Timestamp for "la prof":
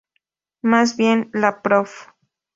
1.31-2.07